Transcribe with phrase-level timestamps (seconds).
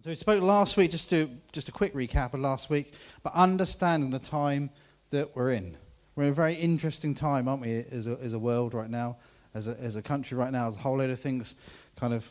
[0.00, 3.34] So we spoke last week, just to just a quick recap of last week, but
[3.34, 4.70] understanding the time
[5.10, 5.76] that we're in.
[6.14, 9.16] We're in a very interesting time, aren't we, as a, as a world right now,
[9.54, 10.62] as a, as a country right now.
[10.62, 11.56] There's a whole load of things
[11.96, 12.30] kind of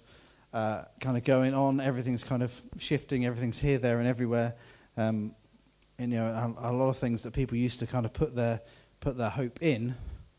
[0.54, 1.82] uh, kind of going on.
[1.82, 3.26] Everything's kind of shifting.
[3.26, 4.56] Everything's here, there, and everywhere.
[4.96, 5.36] Um,
[6.00, 8.34] and you know, a, a, lot of things that people used to kind of put
[8.34, 8.62] their
[9.02, 9.94] put their hope in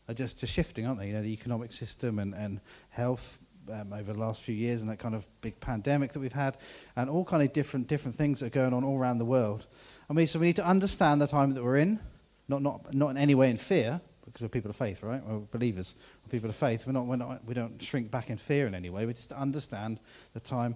[0.07, 1.09] are just, just shifting, aren't they?
[1.09, 2.59] You know, the economic system and, and
[2.89, 3.37] health,
[3.71, 6.57] um, over the last few years and that kind of big pandemic that we've had,
[6.95, 9.67] and all kind of different different things that are going on all around the world.
[10.09, 11.99] I mean, so we need to understand the time that we're in,
[12.47, 15.23] not not not in any way in fear, because we're people of faith, right?
[15.25, 15.95] We're believers,
[16.25, 16.85] we're people of faith.
[16.85, 19.05] We're not, we're not we don't shrink back in fear in any way.
[19.05, 19.99] We just understand
[20.33, 20.75] the time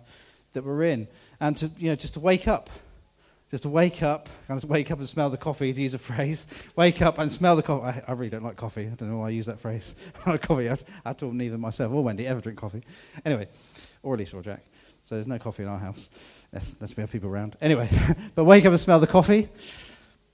[0.54, 1.08] that we're in,
[1.40, 2.70] and to you know just to wake up
[3.54, 6.48] just to wake up, of wake up and smell the coffee, to use a phrase.
[6.76, 7.86] Wake up and smell the coffee.
[7.86, 8.88] I, I really don't like coffee.
[8.88, 9.94] I don't know why I use that phrase.
[10.26, 10.72] i don't coffee.
[10.72, 12.82] I, I told neither myself or Wendy ever drink coffee.
[13.24, 13.48] Anyway,
[14.02, 14.64] or at least or Jack.
[15.04, 16.10] So there's no coffee in our house.
[16.52, 17.56] Let's, let's have people around.
[17.62, 17.88] Anyway,
[18.34, 19.48] but wake up and smell the coffee.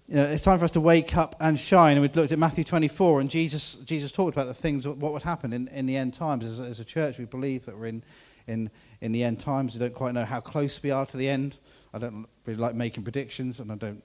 [0.08, 1.98] You know, it's time for us to wake up and shine.
[1.98, 5.24] And we looked at Matthew 24, and Jesus, Jesus talked about the things, what would
[5.24, 6.46] happen in, in the end times.
[6.46, 8.02] As, as a church, we believe that we're in,
[8.48, 8.72] in,
[9.02, 9.74] in the end times.
[9.74, 11.58] We don't quite know how close we are to the end.
[11.94, 14.04] I don't really like making predictions, and I don't.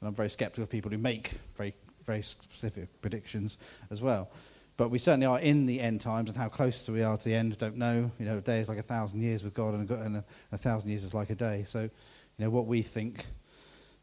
[0.00, 1.74] And I'm very skeptical of people who make very
[2.06, 3.58] very specific predictions
[3.90, 4.30] as well.
[4.76, 7.34] But we certainly are in the end times, and how close we are to the
[7.34, 8.10] end, don't know.
[8.18, 10.24] You know, a day is like a thousand years with God, and a, and a,
[10.52, 11.64] a thousand years is like a day.
[11.66, 11.90] So, you
[12.38, 13.26] know, what we think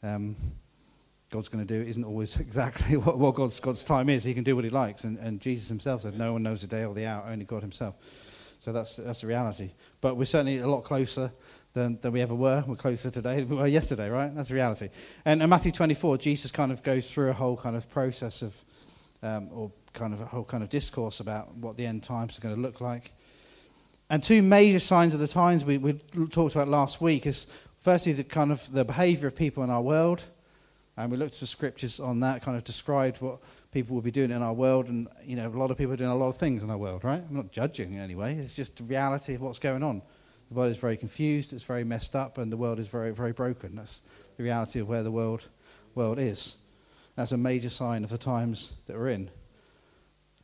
[0.02, 0.36] um,
[1.30, 4.24] God's going to do isn't always exactly what, what, God's, God's time is.
[4.24, 5.04] He can do what he likes.
[5.04, 7.62] And, and Jesus himself said, No one knows the day or the hour, only God
[7.62, 7.96] himself.
[8.60, 9.72] So that's, that's the reality.
[10.02, 11.32] But we're certainly a lot closer
[11.74, 12.64] than, than we ever were.
[12.66, 14.34] We're closer today than we were yesterday, right?
[14.34, 14.90] That's the reality.
[15.26, 18.64] And in Matthew 24, Jesus kind of goes through a whole kind of process of,
[19.22, 22.42] um, or kind of a whole kind of discourse about what the end times are
[22.42, 23.12] going to look like.
[24.10, 25.94] And two major signs of the times we, we
[26.30, 27.48] talked about last week is
[27.82, 30.24] firstly the kind of the behavior of people in our world.
[30.96, 33.40] And we looked the scriptures on that, kind of described what
[33.72, 34.90] people will be doing in our world.
[34.90, 36.78] And, you know, a lot of people are doing a lot of things in our
[36.78, 37.24] world, right?
[37.28, 38.34] I'm not judging in any way.
[38.34, 40.04] It's just the reality of what's going on.
[40.54, 43.32] The world is very confused, it's very messed up, and the world is very, very
[43.32, 43.76] broken.
[43.76, 44.02] That's
[44.38, 45.48] the reality of where the world,
[45.96, 46.58] world is.
[47.16, 49.32] That's a major sign of the times that we're in.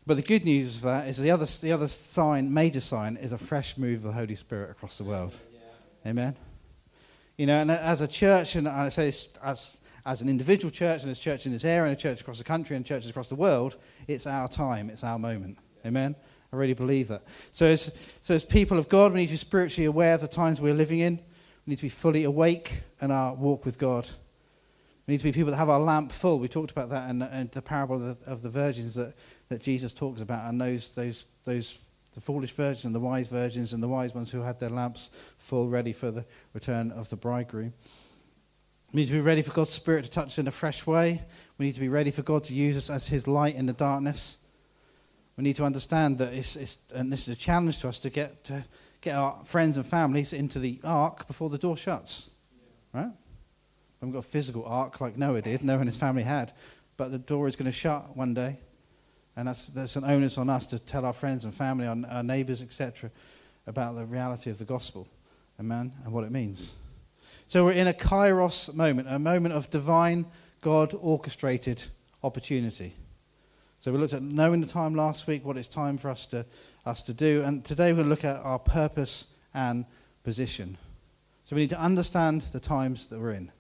[0.07, 3.33] But the good news of that is the other, the other sign, major sign, is
[3.33, 5.35] a fresh move of the Holy Spirit across the world.
[5.53, 6.09] Yeah.
[6.09, 6.35] Amen.
[7.37, 9.09] You know, and as a church, and I say
[9.43, 12.39] as, as an individual church, and as church in this area, and a church across
[12.39, 13.75] the country, and churches across the world,
[14.07, 15.59] it's our time, it's our moment.
[15.85, 16.15] Amen.
[16.51, 17.23] I really believe that.
[17.51, 20.27] So as, so as people of God, we need to be spiritually aware of the
[20.27, 21.17] times we're living in.
[21.17, 24.07] We need to be fully awake in our walk with God.
[25.05, 26.39] We need to be people that have our lamp full.
[26.39, 29.13] We talked about that in, in the parable of the, of the, virgins that,
[29.49, 31.79] that Jesus talks about, and those, those, those
[32.13, 35.11] the foolish virgins and the wise virgins and the wise ones who had their lamps
[35.37, 37.73] full, ready for the return of the bridegroom.
[38.91, 41.21] We need to be ready for God's Spirit to touch us in a fresh way.
[41.59, 43.73] We need to be ready for God to use us as His light in the
[43.73, 44.39] darkness
[45.39, 48.09] we need to understand that it's, it's, and this is a challenge to us to
[48.09, 48.65] get to
[48.99, 52.31] get our friends and families into the ark before the door shuts.
[52.93, 52.99] Yeah.
[52.99, 53.07] Right?
[53.07, 56.51] We haven't got a physical ark like Noah did, Noah and his family had,
[56.97, 58.59] but the door is going to shut one day.
[59.37, 62.23] And that's, that's an onus on us to tell our friends and family, our, our
[62.23, 63.09] neighbors, etc.,
[63.65, 65.07] about the reality of the gospel,
[65.57, 66.75] amen, and what it means.
[67.47, 70.25] So we're in a kairos moment, a moment of divine,
[70.59, 71.81] God orchestrated
[72.23, 72.93] opportunity.
[73.79, 76.45] So we looked at knowing the time last week, what it's time for us to,
[76.85, 77.43] us to do.
[77.45, 79.85] And today we'll look at our purpose and
[80.23, 80.77] position.
[81.45, 83.51] So we need to understand the times that we're in.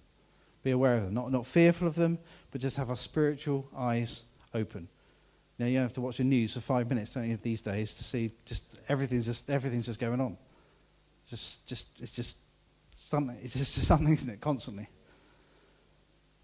[0.61, 1.13] Be aware of them.
[1.13, 2.19] Not, not fearful of them,
[2.51, 4.89] but just have our spiritual eyes open.
[5.57, 7.93] Now you don't have to watch the news for five minutes, don't you, these days,
[7.93, 10.37] to see just everything's just everything's just going on.
[11.27, 12.37] Just just it's just
[13.07, 14.87] something it's just, something, isn't it, constantly.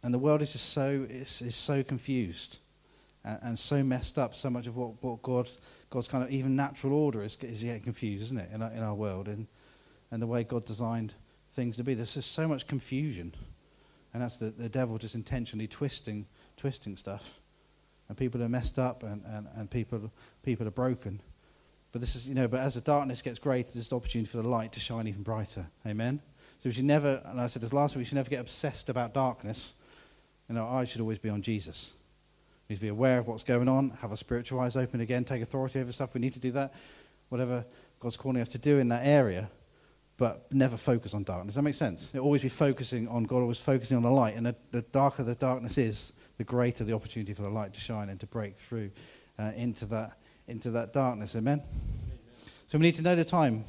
[0.03, 2.57] And the world is just so it's, it's so confused
[3.25, 4.35] and, and, so messed up.
[4.35, 5.49] So much of what, what God,
[5.89, 8.83] God's kind of even natural order is, is getting confused, isn't it, in our, in
[8.83, 9.47] our world and,
[10.11, 11.13] and the way God designed
[11.53, 11.93] things to be.
[11.93, 13.33] There's just so much confusion.
[14.13, 17.39] And that's the, the devil just intentionally twisting, twisting stuff.
[18.07, 20.11] And people are messed up and, and, and people,
[20.43, 21.19] people are broken.
[21.91, 24.37] But this is, you know, but as the darkness gets greater, there's an opportunity for
[24.37, 25.66] the light to shine even brighter.
[25.87, 26.21] Amen?
[26.59, 28.89] So we should never, and I said this last week, we should never get obsessed
[28.89, 29.75] about darkness.
[30.47, 31.93] You know, our eyes should always be on Jesus.
[32.67, 35.23] We need to be aware of what's going on, have our spiritual eyes open again,
[35.23, 36.14] take authority over stuff.
[36.14, 36.73] We need to do that,
[37.29, 37.64] whatever
[38.00, 39.50] God's calling us to do in that area,
[40.17, 41.53] but never focus on darkness.
[41.53, 42.12] Does that make sense?
[42.14, 44.35] It always be focusing on God, always focusing on the light.
[44.35, 47.79] And the, the darker the darkness is, the greater the opportunity for the light to
[47.79, 48.91] shine and to break through
[49.38, 50.17] uh, into, that,
[50.47, 51.35] into that darkness.
[51.35, 51.62] Amen?
[51.62, 52.20] Amen?
[52.67, 53.66] So we need to know the time.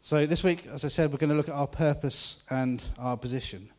[0.00, 3.16] So, this week, as I said, we're going to look at our purpose and our
[3.16, 3.70] position.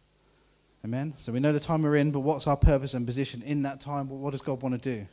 [0.88, 1.16] Amen?
[1.18, 3.82] So, we know the time we're in, but what's our purpose and position in that
[3.82, 4.08] time?
[4.08, 5.06] What does God want to do?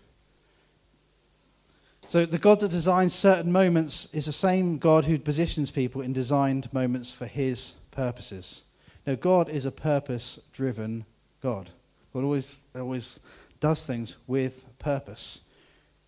[2.06, 6.12] So, the God that designs certain moments is the same God who positions people in
[6.12, 8.62] designed moments for his purposes.
[9.04, 11.06] Now, God is a purpose driven
[11.42, 11.70] God.
[12.12, 13.18] God always, always
[13.58, 15.40] does things with purpose.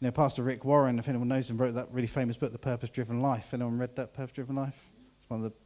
[0.01, 2.59] You know, Pastor Rick Warren, if anyone knows him, wrote that really famous book, The
[2.59, 3.53] Purpose Driven Life.
[3.53, 4.81] Anyone read that, Purpose Driven Life?
[5.19, 5.57] It's one of the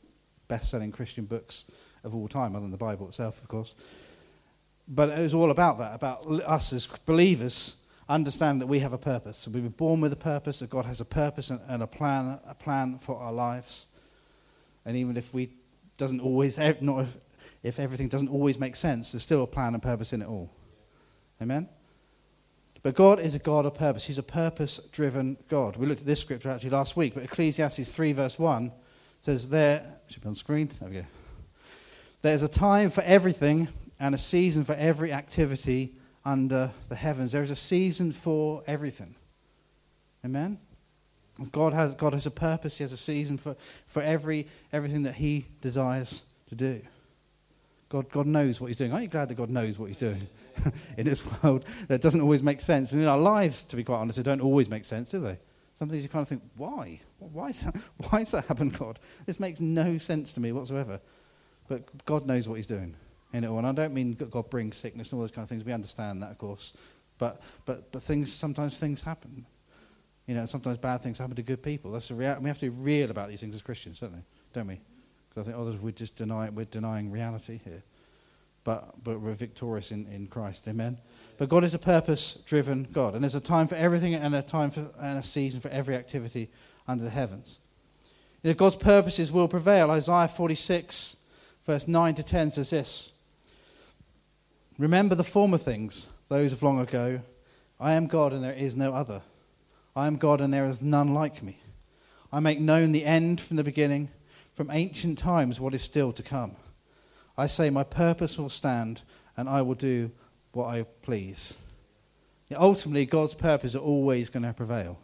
[0.48, 1.66] best selling Christian books
[2.04, 3.74] of all time, other than the Bible itself, of course.
[4.88, 7.76] But it was all about that, about us as believers
[8.08, 9.38] understand that we have a purpose.
[9.38, 11.86] So we've been born with a purpose, that God has a purpose and, and a
[11.86, 13.86] plan, a plan for our lives.
[14.84, 15.50] And even if we
[15.96, 17.16] doesn't always, not if,
[17.62, 20.50] if everything doesn't always make sense, there's still a plan and purpose in it all.
[21.40, 21.68] Amen?
[22.82, 24.06] But God is a God of purpose.
[24.06, 25.76] He's a purpose driven God.
[25.76, 28.72] We looked at this scripture actually last week, but Ecclesiastes 3, verse 1
[29.20, 30.70] says, There, should be on screen.
[30.80, 31.04] There we go.
[32.22, 33.68] There's a time for everything
[33.98, 35.94] and a season for every activity
[36.24, 37.32] under the heavens.
[37.32, 39.14] There is a season for everything.
[40.24, 40.58] Amen?
[41.52, 43.56] God has, God has a purpose, He has a season for,
[43.86, 46.82] for every, everything that He desires to do.
[47.88, 48.92] God, God knows what He's doing.
[48.92, 50.28] Aren't you glad that God knows what He's doing
[50.98, 52.92] in this world that doesn't always make sense?
[52.92, 55.38] And in our lives, to be quite honest, they don't always make sense, do they?
[55.74, 57.00] Sometimes you kind of think, why?
[57.18, 57.74] Why is that,
[58.10, 59.00] why has that happened, God?
[59.24, 61.00] This makes no sense to me whatsoever.
[61.70, 62.96] But God knows what He's doing
[63.32, 63.58] in it all.
[63.58, 65.62] And I don't mean God brings sickness and all those kind of things.
[65.62, 66.72] We understand that, of course.
[67.16, 69.46] But, but, but things, sometimes things happen.
[70.26, 71.92] You know, sometimes bad things happen to good people.
[71.92, 74.22] That's the rea- we have to be real about these things as Christians, don't, they?
[74.52, 74.80] don't we?
[75.28, 77.84] Because I think others would just deny we're denying reality here.
[78.64, 80.66] But, but we're victorious in, in Christ.
[80.66, 80.98] Amen?
[81.38, 83.14] But God is a purpose driven God.
[83.14, 85.94] And there's a time for everything and a time for, and a season for every
[85.94, 86.50] activity
[86.88, 87.60] under the heavens.
[88.42, 89.90] You know, God's purposes will prevail.
[89.92, 91.16] Isaiah 46,
[91.66, 93.12] verse 9 to 10 says this
[94.78, 97.20] Remember the former things, those of long ago.
[97.78, 99.22] I am God and there is no other.
[99.96, 101.58] I am God and there is none like me.
[102.32, 104.10] I make known the end from the beginning,
[104.54, 106.56] from ancient times what is still to come.
[107.36, 109.02] I say, My purpose will stand,
[109.36, 110.10] and I will do
[110.52, 111.58] what I please.
[112.54, 114.98] ultimately, God's purpose are always going to prevail.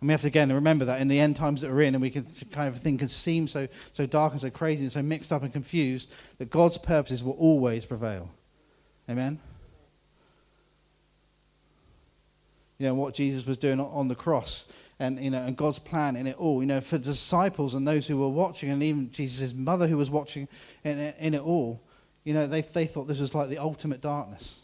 [0.00, 2.02] And we have to again remember that in the end times that we're in, and
[2.02, 5.02] we can kind of thing can seem so, so dark and so crazy and so
[5.02, 8.30] mixed up and confused, that God's purposes will always prevail.
[9.08, 9.40] Amen?
[12.80, 14.66] you know, what Jesus was doing on the cross
[14.98, 16.62] and, you know, and God's plan in it all.
[16.62, 20.08] You know, for disciples and those who were watching, and even Jesus' mother who was
[20.08, 20.48] watching
[20.82, 21.82] in, in it all,
[22.24, 24.62] you know, they, they thought this was like the ultimate darkness.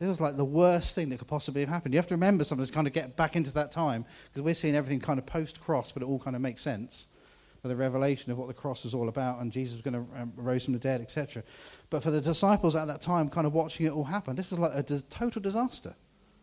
[0.00, 1.94] This was like the worst thing that could possibly have happened.
[1.94, 4.54] You have to remember something to kind of get back into that time because we're
[4.54, 7.08] seeing everything kind of post cross, but it all kind of makes sense
[7.60, 10.20] for the revelation of what the cross was all about and Jesus was going to
[10.20, 11.44] um, rise from the dead, etc.
[11.90, 14.58] But for the disciples at that time, kind of watching it all happen, this was
[14.58, 15.94] like a dis- total disaster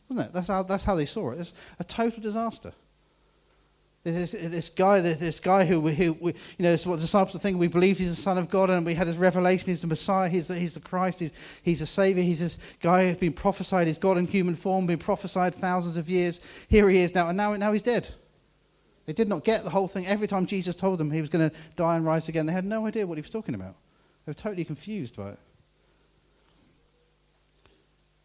[0.10, 0.34] wasn't it?
[0.34, 1.40] That's how, that's how they saw it.
[1.40, 2.74] It's a total disaster.
[4.14, 7.60] This, this guy, this guy who, who we, you know, this is what disciples think.
[7.60, 9.68] We believe he's the Son of God, and we had his revelation.
[9.68, 10.30] He's the Messiah.
[10.30, 11.20] He's the, he's the Christ.
[11.20, 11.32] He's,
[11.62, 12.24] he's the Savior.
[12.24, 13.88] He's this guy who's been prophesied.
[13.88, 16.40] He's God in human form, been prophesied thousands of years.
[16.70, 18.08] Here he is now, and now, now he's dead.
[19.08, 20.08] They did not get the whole thing.
[20.08, 22.66] Every time Jesus told them he was going to die and rise again, they had
[22.66, 23.76] no idea what he was talking about.
[24.26, 25.40] They were totally confused by it.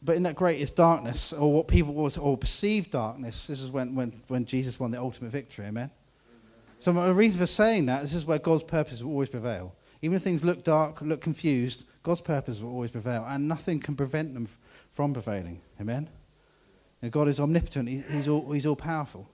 [0.05, 3.95] But in that greatest darkness, or what people was, or perceived darkness, this is when,
[3.95, 5.67] when, when Jesus won the ultimate victory.
[5.67, 5.91] Amen?
[6.79, 9.75] So, the reason for saying that, this is where God's purpose will always prevail.
[10.03, 13.95] Even if things look dark, look confused, God's purpose will always prevail, and nothing can
[13.95, 14.49] prevent them
[14.91, 15.61] from prevailing.
[15.81, 16.09] Amen?
[17.01, 19.29] And God is omnipotent, he, he's, all, he's all powerful.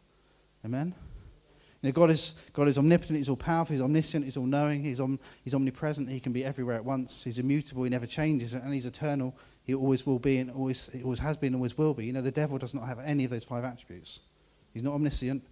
[0.64, 0.94] Amen?
[1.80, 4.82] You know, God, is, God is omnipotent, He's all powerful, He's omniscient, He's all knowing,
[4.82, 8.52] he's, om, he's omnipresent, He can be everywhere at once, He's immutable, He never changes,
[8.52, 9.34] and He's eternal.
[9.68, 12.06] He always will be and always, always has been and always will be.
[12.06, 14.20] You know, the devil does not have any of those five attributes.
[14.72, 15.42] He's not omniscient.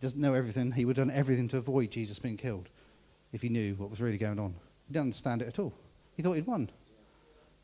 [0.00, 0.72] He doesn't know everything.
[0.72, 2.68] He would have done everything to avoid Jesus being killed
[3.32, 4.54] if he knew what was really going on.
[4.88, 5.72] He didn't understand it at all.
[6.16, 6.68] He thought he'd won.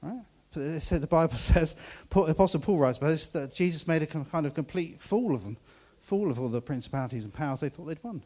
[0.01, 0.23] Right?
[0.55, 1.75] But the Bible says,
[2.13, 5.57] Apostle Paul writes about this, that Jesus made a kind of complete fool of them,
[5.99, 8.23] fool of all the principalities and powers they thought they'd won.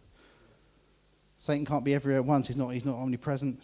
[1.38, 2.46] Satan can't be everywhere at once.
[2.46, 3.62] He's not, he's not omnipresent.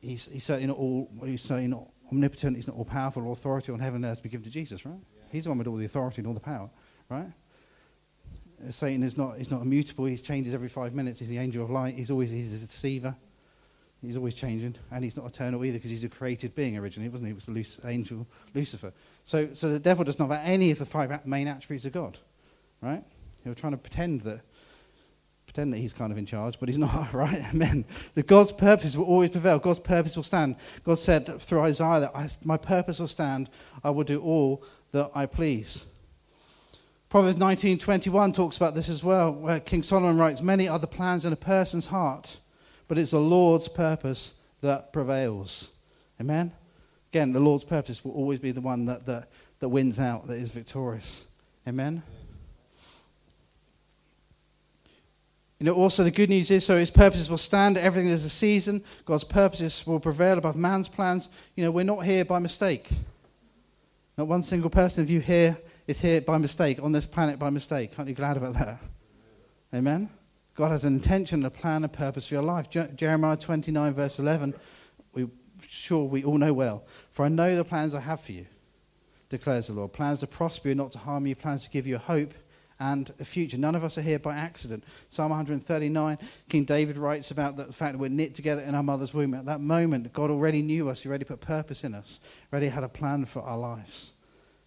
[0.00, 3.72] He's, he's certainly not all, he's certainly not omnipotent, he's not all powerful, all authority
[3.72, 4.94] on heaven and earth to be given to Jesus, right?
[4.94, 5.22] Yeah.
[5.30, 6.70] He's the one with all the authority and all the power,
[7.08, 7.32] right?
[8.68, 11.18] Satan is not, he's not immutable, he changes every five minutes.
[11.18, 13.14] He's the angel of light, he's always he's a deceiver.
[14.02, 17.28] He's always changing, and he's not eternal either because he's a created being originally, wasn't
[17.28, 17.32] he?
[17.34, 18.94] Was the Luc- angel Lucifer.
[19.24, 22.18] So, so the devil does not have any of the five main attributes of God,
[22.80, 23.04] right?
[23.42, 24.40] He was trying to pretend that
[25.52, 27.42] pretend that he's kind of in charge, but he's not, right?
[27.52, 27.84] Amen.
[28.14, 29.58] That God's purpose will always prevail.
[29.58, 30.54] God's purpose will stand.
[30.84, 33.50] God said through Isaiah that my purpose will stand.
[33.82, 35.86] I will do all that I please.
[37.08, 41.24] Proverbs 19:21 talks about this as well, where King Solomon writes, "Many are the plans
[41.24, 42.38] in a person's heart,
[42.86, 45.70] but it's the Lord's purpose that prevails."
[46.20, 46.52] Amen.
[47.12, 49.28] Again, the Lord's purpose will always be the one that, that,
[49.58, 51.26] that wins out, that is victorious.
[51.66, 52.04] Amen.
[55.60, 57.76] You know, also the good news is, so his purposes will stand.
[57.76, 58.82] Everything is a season.
[59.04, 61.28] God's purposes will prevail above man's plans.
[61.54, 62.88] You know, we're not here by mistake.
[64.16, 67.50] Not one single person of you here is here by mistake, on this planet by
[67.50, 67.92] mistake.
[67.98, 68.78] Aren't you glad about that?
[69.74, 70.08] Amen?
[70.54, 72.70] God has an intention, a plan, a purpose for your life.
[72.70, 74.54] Je- Jeremiah 29, verse 11,
[75.12, 75.26] we
[75.66, 76.84] sure we all know well.
[77.10, 78.46] For I know the plans I have for you,
[79.28, 79.92] declares the Lord.
[79.92, 82.32] Plans to prosper you, not to harm you, plans to give you hope
[82.80, 83.58] and a future.
[83.58, 84.84] None of us are here by accident.
[85.10, 86.18] Psalm 139,
[86.48, 89.34] King David writes about the fact that we're knit together in our mother's womb.
[89.34, 92.20] At that moment, God already knew us, He already put purpose in us,
[92.52, 94.14] already had a plan for our lives.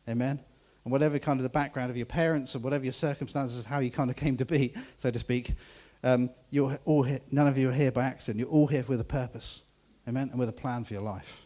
[0.07, 0.39] Amen?
[0.85, 3.79] And whatever kind of the background of your parents or whatever your circumstances of how
[3.79, 5.55] you kind of came to be, so to speak,
[6.03, 8.39] um, you're all here, none of you are here by accident.
[8.39, 9.63] You're all here with a purpose.
[10.07, 10.29] Amen?
[10.29, 11.43] And with a plan for your life.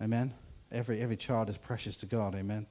[0.00, 0.32] Amen?
[0.72, 2.34] Every, every child is precious to God.
[2.34, 2.66] Amen?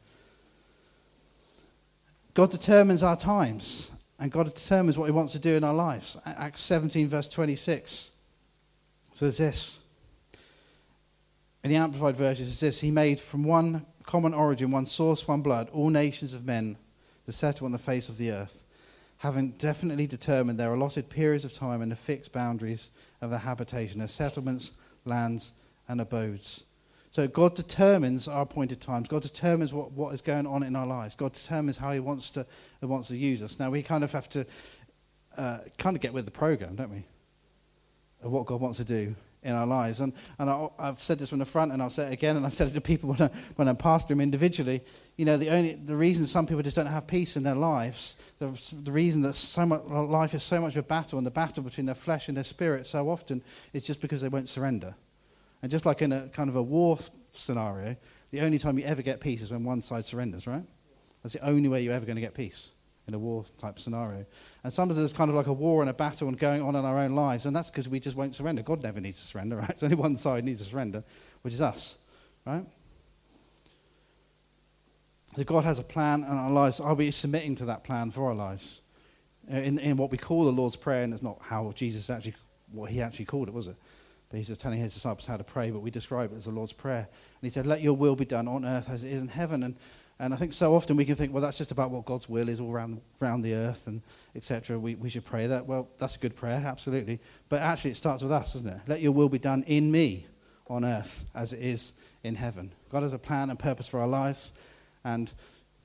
[2.34, 6.18] God determines our times, and God determines what He wants to do in our lives.
[6.26, 8.12] Acts 17, verse 26
[9.12, 9.80] says this.
[11.64, 15.28] In the Amplified Version, it says this He made from one common origin, one source,
[15.28, 16.78] one blood, all nations of men
[17.26, 18.64] to settle on the face of the earth,
[19.18, 22.90] having definitely determined their allotted periods of time and the fixed boundaries
[23.22, 24.72] of their habitation, their settlements,
[25.06, 25.54] lands,
[25.88, 26.66] and abodes.
[27.14, 29.08] So God determines our appointed times.
[29.08, 31.14] God determines what, what is going on in our lives.
[31.14, 32.44] God determines how He wants to,
[32.82, 33.60] wants to use us.
[33.60, 34.48] Now, we kind of have to
[35.38, 37.04] uh, kind of get with the program, don't we?
[38.24, 40.02] Of what God wants to do in our lives.
[40.02, 42.48] And, and I, have said this from the front, and I'll say it again, and
[42.48, 44.82] I've said it to people when I, when I pastor them individually.
[45.16, 48.16] You know, the, only, the reason some people just don't have peace in their lives,
[48.40, 51.32] the, the reason that so much, life is so much of a battle, and the
[51.32, 54.96] battle between their flesh and their spirit so often, is just because they won't surrender.
[55.64, 57.00] And just like in a kind of a war
[57.32, 57.96] scenario,
[58.32, 60.64] the only time you ever get peace is when one side surrenders, right?
[61.24, 62.72] That's the only way you're ever going to get peace
[63.08, 64.26] in a war type scenario.
[64.66, 66.84] And sometimes there's kind of like a war and a battle and going on in
[66.84, 68.62] our own lives, and that's because we just won't surrender.
[68.62, 69.70] God never needs to surrender, right?
[69.70, 71.02] It's only one side needs to surrender,
[71.44, 71.98] which is us,
[72.46, 72.66] right?
[75.38, 76.82] So God has a plan in our lives.
[76.82, 78.82] Are we submitting to that plan for our lives?
[79.52, 82.36] Uh, in, in what we call the Lord's Prayer, and it's not how Jesus actually,
[82.72, 83.78] what he actually called it, was it?
[84.38, 86.74] He's just telling his disciples how to pray, but we describe it as the Lord's
[86.74, 87.08] Prayer.
[87.08, 89.64] And he said, Let your will be done on earth as it is in heaven.
[89.64, 89.76] And,
[90.20, 92.50] and I think so often we can think, well, that's just about what God's will
[92.50, 94.02] is all around, around the earth and
[94.36, 94.80] etc.
[94.80, 95.66] We, we should pray that.
[95.66, 97.20] Well, that's a good prayer, absolutely.
[97.50, 98.82] But actually, it starts with us, doesn't it?
[98.88, 100.26] Let your will be done in me
[100.68, 102.72] on earth as it is in heaven.
[102.90, 104.54] God has a plan and purpose for our lives.
[105.04, 105.32] And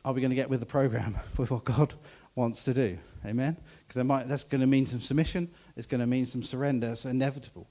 [0.05, 1.95] are we going to get with the program with what God
[2.35, 2.99] wants to do?
[3.27, 3.57] Amen?
[3.87, 6.91] Because that's going to mean some submission, it's going to mean some surrender.
[6.91, 7.67] It's inevitable.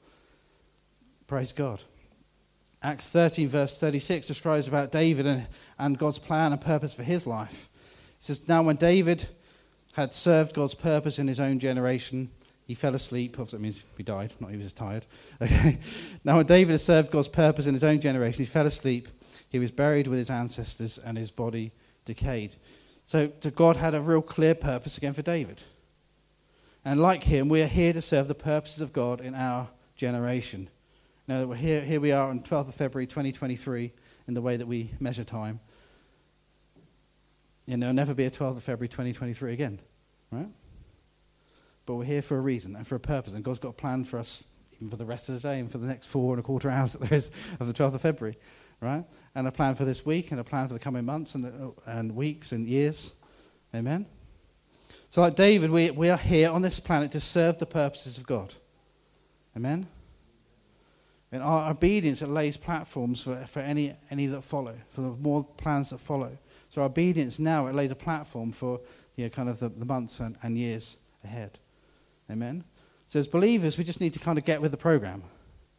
[1.27, 1.83] Praise God.
[2.81, 7.27] Acts 13, verse 36, describes about David and, and God's plan and purpose for his
[7.27, 7.67] life.
[8.17, 9.27] It says, Now, when David
[9.93, 12.29] had served God's purpose in his own generation,
[12.65, 13.35] he fell asleep.
[13.35, 15.05] That means he died, not he was tired.
[15.41, 15.79] Okay.
[16.23, 19.09] Now, when David had served God's purpose in his own generation, he fell asleep.
[19.49, 21.71] He was buried with his ancestors, and his body
[22.05, 22.55] decayed.
[23.05, 25.63] So, God had a real clear purpose again for David.
[26.85, 30.69] And like him, we are here to serve the purposes of God in our generation.
[31.27, 33.91] Now, here, here we are on 12th of February 2023
[34.29, 35.59] in the way that we measure time.
[37.67, 39.79] And there'll never be a 12th of February 2023 again,
[40.31, 40.47] right?
[41.85, 43.33] But we're here for a reason and for a purpose.
[43.33, 44.45] And God's got a plan for us,
[44.77, 46.69] even for the rest of the day and for the next four and a quarter
[46.71, 47.29] hours that there is
[47.59, 48.37] of the 12th of February,
[48.79, 49.03] right?
[49.35, 51.73] And a plan for this week and a plan for the coming months and, the,
[51.85, 53.15] and weeks and years.
[53.75, 54.05] Amen?
[55.09, 58.25] So, like David, we, we are here on this planet to serve the purposes of
[58.25, 58.55] God.
[59.57, 59.87] Amen?
[61.31, 65.43] In our obedience, it lays platforms for, for any, any that follow, for the more
[65.43, 66.37] plans that follow.
[66.69, 68.79] So our obedience now, it lays a platform for
[69.15, 71.59] you know, kind of the, the months and, and years ahead.
[72.31, 72.63] Amen?
[73.07, 75.23] So as believers, we just need to kind of get with the program.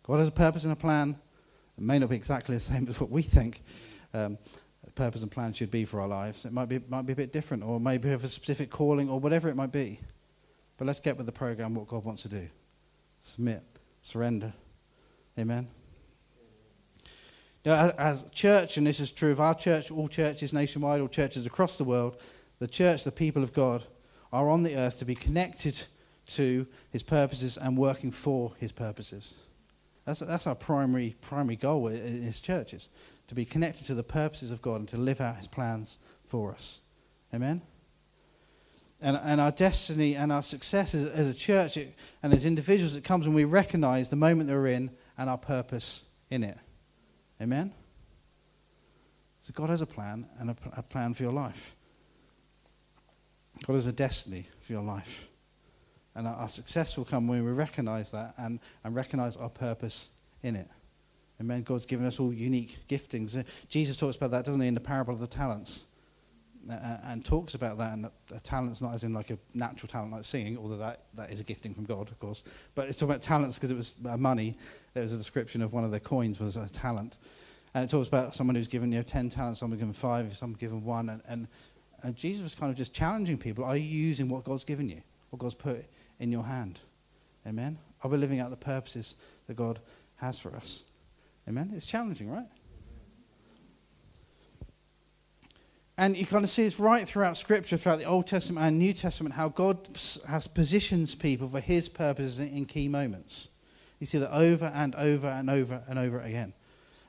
[0.03, 1.17] God has a purpose and a plan.
[1.77, 3.63] It may not be exactly the same as what we think
[4.13, 4.39] um,
[4.95, 6.45] purpose and plan should be for our lives.
[6.45, 9.21] It might be, might be a bit different, or maybe have a specific calling, or
[9.21, 10.01] whatever it might be.
[10.77, 12.49] But let's get with the program, what God wants to do.
[13.21, 13.63] Submit,
[14.01, 14.53] surrender,
[15.39, 15.69] Amen.
[17.65, 21.47] Now, as church, and this is true of our church, all churches nationwide, all churches
[21.47, 22.17] across the world,
[22.59, 23.85] the church, the people of God,
[24.33, 25.83] are on the earth to be connected
[26.29, 29.35] to his purposes and working for his purposes.
[30.05, 32.89] That's, that's our primary, primary goal in his churches,
[33.29, 36.53] to be connected to the purposes of God and to live out his plans for
[36.53, 36.81] us.
[37.35, 37.63] Amen?
[39.01, 42.97] And, and our destiny and our success as, as a church it, and as individuals,
[42.97, 46.57] it comes when we recognize the moment that we're in and our purpose in it.
[47.43, 47.73] Amen?
[49.41, 51.75] So God has a plan and a, a plan for your life.
[53.67, 55.29] God has a destiny for your life.
[56.15, 60.11] And our, our success will come when we recognize that and, and recognize our purpose
[60.43, 60.69] in it.
[61.41, 61.63] Amen.
[61.63, 63.45] God's given us all unique giftings.
[63.69, 65.85] Jesus talks about that, doesn't he, in the parable of the talents?
[66.71, 67.93] Uh, and talks about that.
[67.95, 71.31] And a talent's not as in like a natural talent like singing, although that, that
[71.31, 72.43] is a gifting from God, of course.
[72.75, 74.57] But it's talking about talents because it was uh, money.
[74.93, 77.19] There was a description of one of their coins was a talent.
[77.75, 80.59] And it talks about someone who's given you know, 10 talents, someone given five, someone
[80.59, 81.09] given one.
[81.11, 81.49] And, and,
[82.03, 83.65] and Jesus was kind of just challenging people.
[83.65, 85.01] Are you using what God's given you?
[85.31, 85.85] What God's put
[86.19, 86.81] in your hand?
[87.47, 87.79] Amen?
[88.03, 89.81] Are we living out the purposes that God
[90.17, 90.85] has for us?
[91.49, 91.73] Amen?
[91.75, 92.47] It's challenging, right?
[95.99, 98.93] And you kind of see it's right throughout Scripture, throughout the Old Testament and New
[98.93, 99.89] Testament, how God
[100.29, 103.49] has positions people for His purposes in key moments.
[103.99, 106.53] You see that over and over and over and over again.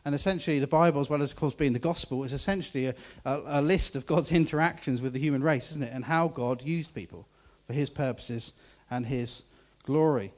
[0.06, 2.96] And essentially, the Bible, as well as, of course, being the gospel, is essentially a,
[3.26, 5.94] a, a list of God's interactions with the human race, isn't it?
[5.94, 7.28] And how God used people
[7.68, 8.54] for His purposes
[8.90, 9.44] and His
[9.84, 10.34] glory.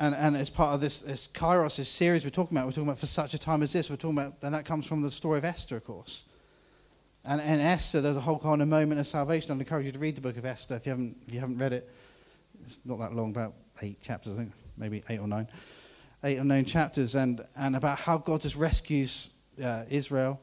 [0.00, 2.88] And, and as part of this, this Kairos, this series we're talking about, we're talking
[2.88, 5.10] about for such a time as this, we're talking about, and that comes from the
[5.12, 6.24] story of Esther, of course.
[7.26, 9.50] And in Esther, there's a whole kind of moment of salvation.
[9.50, 11.58] I'd encourage you to read the book of Esther if you haven't, if you haven't
[11.58, 11.90] read it.
[12.62, 15.48] It's not that long, about eight chapters, I think, maybe eight or nine.
[16.22, 19.30] Eight or nine chapters, and, and about how God just rescues
[19.62, 20.40] uh, Israel.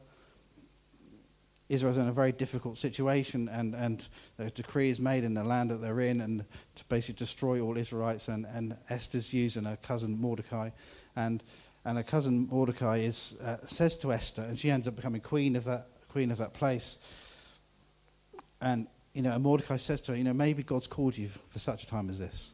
[1.70, 4.06] Israel's in a very difficult situation, and, and
[4.38, 6.44] a decree is made in the land that they're in, and
[6.76, 8.28] to basically destroy all Israelites.
[8.28, 10.72] And, and Esther's using her cousin Mordecai,
[11.16, 11.42] and
[11.86, 15.56] and her cousin Mordecai is, uh, says to Esther, and she ends up becoming queen
[15.56, 17.00] of that queen of that place.
[18.62, 21.60] And, you know, and Mordecai says to her, you know, maybe God's called you for
[21.60, 22.54] such a time as this.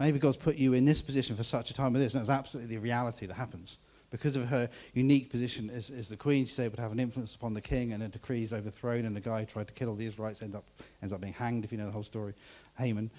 [0.00, 2.14] Maybe God's put you in this position for such a time as this.
[2.14, 3.78] And that's absolutely the reality that happens.
[4.10, 7.34] Because of her unique position as, as the queen, she's able to have an influence
[7.34, 9.90] upon the king, and a decree is overthrown, and the guy who tried to kill
[9.90, 10.64] all the Israelites ends up,
[11.02, 12.32] ends up being hanged, if you know the whole story.
[12.78, 13.10] Haman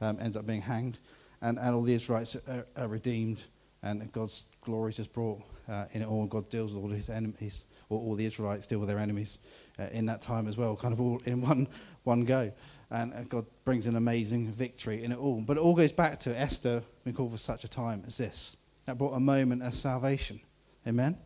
[0.00, 0.98] um, ends up being hanged,
[1.42, 3.42] and, and all the Israelites are, are redeemed,
[3.82, 6.24] and God's glory is brought uh, in it all.
[6.24, 9.38] God deals with all his enemies or all the Israelites deal with their enemies
[9.78, 11.68] uh, in that time as well, kind of all in one,
[12.04, 12.52] one go.
[12.90, 15.40] And uh, God brings an amazing victory in it all.
[15.40, 18.56] But it all goes back to Esther being called for such a time as this.
[18.86, 20.40] That brought a moment of salvation.
[20.86, 21.18] Amen?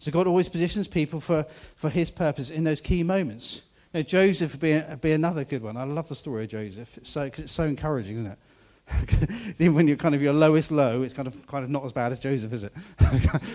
[0.00, 1.46] So God always positions people for,
[1.76, 3.62] for his purpose in those key moments.
[3.92, 5.76] You know, Joseph would be, be another good one.
[5.76, 6.98] I love the story of Joseph.
[6.98, 8.38] It's so, cause it's so encouraging, isn't it?
[9.60, 11.92] Even when you're kind of your lowest low, it's kind of kind of not as
[11.92, 12.72] bad as Joseph, is it?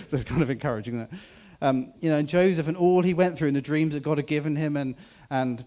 [0.07, 1.11] so it's kind of encouraging that
[1.61, 4.27] um, you know, Joseph and all he went through and the dreams that God had
[4.27, 4.95] given him, and,
[5.29, 5.63] and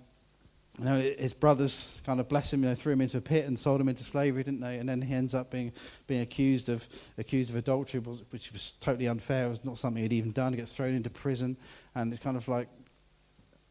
[0.79, 3.47] you know, his brothers kind of blessed him, you know, threw him into a pit
[3.47, 4.79] and sold him into slavery, didn't they?
[4.79, 5.73] And then he ends up being,
[6.07, 6.87] being accused, of,
[7.19, 9.47] accused of adultery, which was totally unfair.
[9.47, 10.53] It was not something he'd even done.
[10.55, 11.59] He gets thrown into prison.
[11.95, 12.69] And it's kind of like,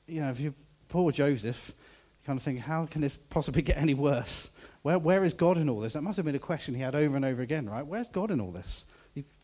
[0.08, 0.54] you know, if you
[0.90, 4.52] poor Joseph, you kind of think, how can this possibly get any worse?
[4.84, 5.94] Where, where is God in all this?
[5.94, 7.86] That must have been a question he had over and over again, right?
[7.86, 8.86] Where's God in all this?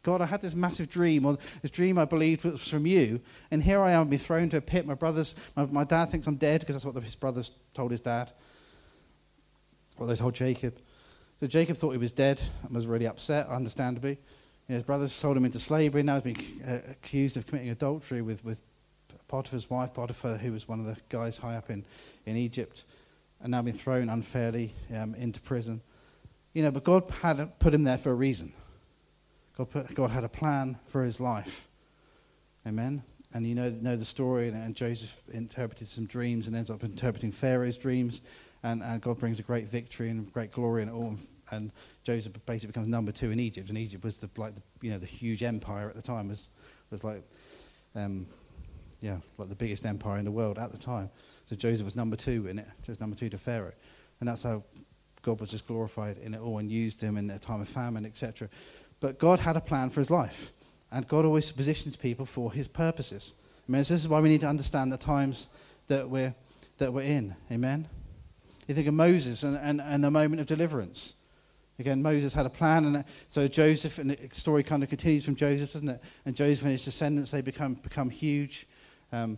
[0.04, 3.20] God, I had this massive dream, or this dream I believed was from you,
[3.52, 4.86] and here I am, being thrown into a pit.
[4.86, 7.92] My brothers, my, my dad thinks I'm dead because that's what the, his brothers told
[7.92, 8.32] his dad.
[9.98, 10.78] What they told Jacob.
[11.40, 14.12] So Jacob thought he was dead and was really upset, understandably.
[14.12, 14.18] You
[14.70, 16.04] know, his brothers sold him into slavery.
[16.04, 18.62] Now he's being uh, accused of committing adultery with, with
[19.28, 21.84] Potiphar's wife, Potiphar, who was one of the guys high up in,
[22.26, 22.86] in Egypt,
[23.42, 25.82] and now been thrown unfairly um, into prison.
[26.54, 28.54] You know, but God had put him there for a reason.
[29.58, 31.68] God, put, God had a plan for his life.
[32.68, 33.02] Amen.
[33.34, 36.84] And you know, know the story, and, and, Joseph interpreted some dreams and ends up
[36.84, 38.22] interpreting Pharaoh's dreams,
[38.64, 41.18] and, and God brings a great victory and great glory and all.
[41.50, 41.72] And
[42.04, 45.00] Joseph basically becomes number two in Egypt, and Egypt was the, like the, you know
[45.00, 46.48] the huge empire at the time was
[46.90, 47.24] was like
[47.96, 48.28] um,
[49.02, 51.10] yeah like the biggest empire in the world at the time.
[51.50, 53.74] So Joseph was number two in it, just number two to Pharaoh,
[54.20, 54.64] and that's how
[55.22, 58.06] God was just glorified in it all and used him in a time of famine,
[58.06, 58.50] etc.
[59.00, 60.52] But God had a plan for his life.
[60.92, 63.34] And God always positions people for his purposes.
[63.70, 63.84] Amen.
[63.84, 65.48] So this is why we need to understand the times
[65.88, 66.34] that we're,
[66.78, 67.36] that we're in.
[67.52, 67.88] Amen.
[68.68, 71.14] You think of Moses and, and, and the moment of deliverance.
[71.80, 75.36] Again, Moses had a plan, and so Joseph, and the story kind of continues from
[75.36, 76.02] Joseph, doesn't it?
[76.26, 78.68] And Joseph and his descendants, they become, become huge.
[79.12, 79.38] Um,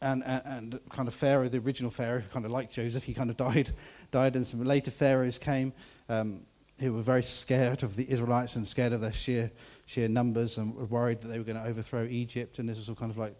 [0.00, 3.30] and, and, and, kind of Pharaoh, the original Pharaoh, kind of like Joseph, he kind
[3.30, 3.70] of died,
[4.10, 5.72] died, and some later pharaohs came,
[6.08, 6.40] um,
[6.78, 9.50] who were very scared of the Israelites and scared of their sheer,
[9.86, 12.58] sheer numbers and were worried that they were going to overthrow Egypt.
[12.58, 13.34] And this was all kind of like,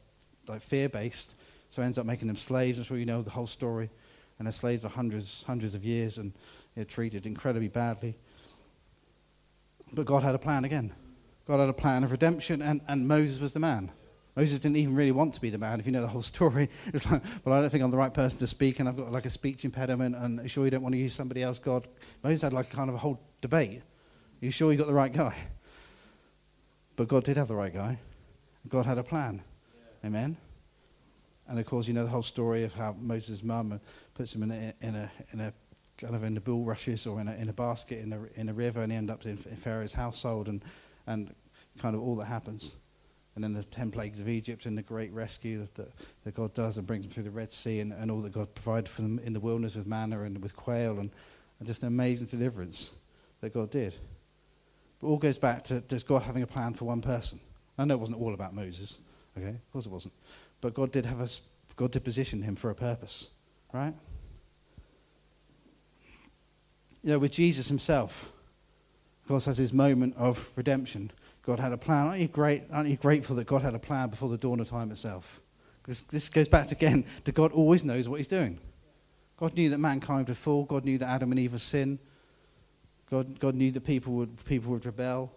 [0.49, 1.35] like fear based.
[1.69, 2.79] So ends up making them slaves.
[2.79, 3.91] I'm sure you know the whole story.
[4.39, 6.33] And they're slaves for hundreds, hundreds of years and
[6.77, 8.17] know, treated incredibly badly.
[9.93, 10.93] But God had a plan again.
[11.47, 13.93] God had a plan of redemption, and, and Moses was the man.
[14.37, 15.81] Moses didn't even really want to be the man.
[15.81, 18.13] If you know the whole story, it's like, well, I don't think I'm the right
[18.13, 20.83] person to speak, and I've got like a speech impediment, and you sure you don't
[20.83, 21.89] want to use somebody else, God?
[22.23, 23.79] Moses had like a kind of a whole debate.
[23.79, 25.35] Are you sure you got the right guy?
[26.97, 27.99] But God did have the right guy.
[28.69, 29.43] God had a plan.
[30.03, 30.09] Yeah.
[30.09, 30.37] Amen.
[31.49, 33.81] And of course, you know the whole story of how Moses' mum
[34.15, 35.53] puts him in a, in a, in a
[35.97, 38.53] kind of in the bulrushes or in a, in a basket in a, in a
[38.53, 40.63] river, and he ends up in, in Pharaoh's household, and,
[41.07, 41.35] and
[41.79, 42.75] kind of all that happens
[43.37, 45.93] and then the 10 plagues of Egypt and the great rescue that, that,
[46.25, 48.53] that, God does and brings them through the Red Sea and, and all that God
[48.55, 51.11] provided for them in the wilderness with manna and with quail and,
[51.59, 52.95] and just an amazing deliverance
[53.43, 53.95] that God did.
[55.01, 57.39] But all goes back to just God having a plan for one person.
[57.77, 59.01] I know it wasn't all about Moses,
[59.37, 59.51] okay?
[59.51, 60.15] Of course it wasn't.
[60.63, 61.43] But God did have us,
[61.77, 63.29] God did position him for a purpose,
[63.71, 63.93] right?
[67.03, 68.33] You know, with Jesus himself,
[69.23, 71.11] of course, has his moment of redemption
[71.47, 72.09] God had a plan.
[72.09, 74.69] Aren't you, great, aren't you grateful that God had a plan before the dawn of
[74.69, 75.41] time itself?
[75.81, 78.59] Because this goes back again to God always knows what he's doing.
[79.37, 80.65] God knew that mankind would fall.
[80.65, 82.01] God knew that Adam and Eve would sin.
[83.09, 85.33] God, God knew that people would, people would rebel.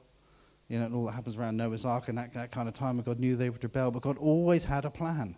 [0.67, 2.97] You know, and all that happens around Noah's Ark and that, that kind of time.
[2.97, 3.91] And God knew they would rebel.
[3.91, 5.35] But God always had a plan.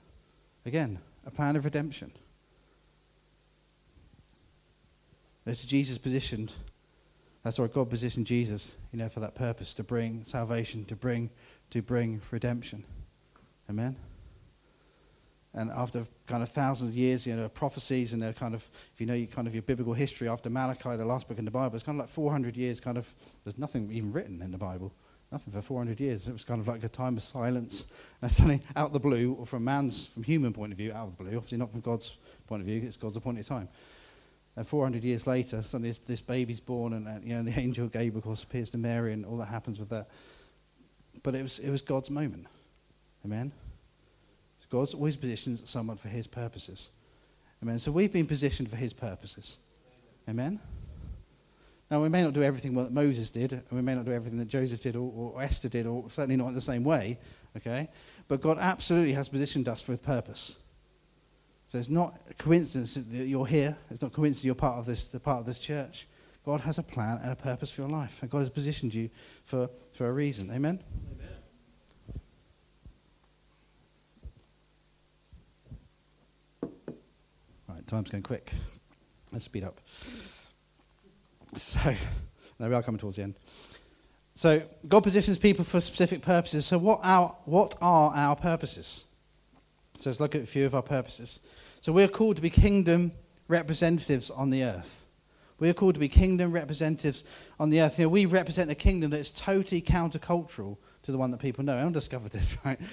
[0.65, 2.13] Again, a plan of redemption.
[5.45, 6.53] As Jesus positioned
[7.43, 11.29] that's why God positioned Jesus, you know, for that purpose to bring salvation, to bring,
[11.71, 12.83] to bring redemption.
[13.69, 13.95] Amen.
[15.53, 19.01] And after kind of thousands of years, you know, prophecies and they're kind of, if
[19.01, 21.75] you know, kind of your biblical history after Malachi, the last book in the Bible,
[21.75, 22.79] it's kind of like 400 years.
[22.79, 24.93] Kind of, there's nothing even written in the Bible,
[25.31, 26.27] nothing for 400 years.
[26.27, 27.87] It was kind of like a time of silence.
[28.21, 31.17] And suddenly, out the blue, or from man's, from human point of view, out of
[31.17, 31.35] the blue.
[31.35, 32.15] Obviously, not from God's
[32.47, 32.81] point of view.
[32.85, 33.67] It's God's appointed time.
[34.57, 38.17] And 400 years later, suddenly this, this baby's born, and you know the angel Gabriel,
[38.17, 40.09] of course, appears to Mary, and all that happens with that.
[41.23, 42.47] But it was it was God's moment,
[43.25, 43.51] amen.
[44.69, 46.89] God's always positions someone for His purposes,
[47.61, 47.79] amen.
[47.79, 49.57] So we've been positioned for His purposes,
[50.29, 50.59] amen.
[51.89, 54.39] Now we may not do everything that Moses did, and we may not do everything
[54.39, 57.19] that Joseph did, or, or Esther did, or certainly not in the same way,
[57.57, 57.89] okay.
[58.29, 60.57] But God absolutely has positioned us for His purpose.
[61.71, 63.77] So it's not a coincidence that you're here.
[63.89, 66.05] It's not coincidence you're part of this, part of this church.
[66.45, 68.21] God has a plan and a purpose for your life.
[68.21, 69.09] And God has positioned you
[69.45, 70.51] for, for a reason.
[70.51, 70.83] Amen?
[76.61, 76.71] Amen.
[77.69, 78.51] Right, time's going quick.
[79.31, 79.79] Let's speed up.
[81.55, 81.79] So,
[82.59, 83.35] there we are coming towards the end.
[84.33, 86.65] So, God positions people for specific purposes.
[86.65, 89.05] So, what, our, what are our purposes?
[89.95, 91.39] So, let's look at a few of our purposes.
[91.81, 93.11] So we're called to be kingdom
[93.47, 95.07] representatives on the earth.
[95.57, 97.23] We are called to be kingdom representatives
[97.59, 97.97] on the earth.
[97.97, 101.63] You know, we represent a kingdom that is totally countercultural to the one that people
[101.63, 101.73] know.
[101.73, 102.79] I haven't discovered this, right?
[102.79, 102.87] you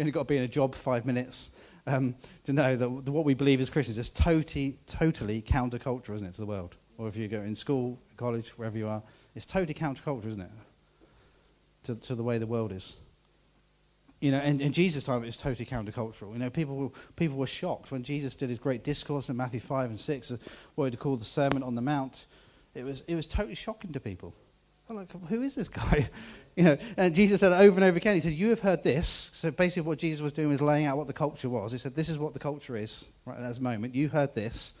[0.00, 1.52] only got to be in a job five minutes
[1.86, 2.14] um,
[2.44, 6.42] to know that what we believe as Christians is totally, totally countercultural, isn't it, to
[6.42, 6.76] the world?
[6.98, 9.02] Or if you go in school, college, wherever you are,
[9.36, 10.50] it's totally countercultural, isn't it,
[11.84, 12.96] to, to the way the world is
[14.20, 16.32] you know, in, in Jesus' time, it was totally countercultural.
[16.32, 19.90] You know, people, people were shocked when Jesus did his great discourse in Matthew 5
[19.90, 20.32] and 6,
[20.74, 22.26] what he called the Sermon on the Mount.
[22.74, 24.34] It was, it was totally shocking to people.
[24.90, 26.08] I'm like, who is this guy?
[26.56, 29.06] you know, and Jesus said over and over again, he said, you have heard this.
[29.34, 31.72] So basically what Jesus was doing was laying out what the culture was.
[31.72, 33.94] He said, this is what the culture is right at this moment.
[33.94, 34.78] You heard this.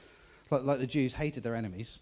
[0.50, 2.00] Like, like the Jews hated their enemies.